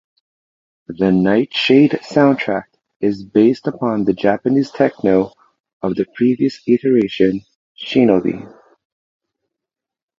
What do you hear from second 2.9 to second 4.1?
is based upon